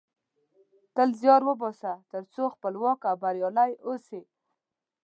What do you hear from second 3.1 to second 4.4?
بریالۍ اوسی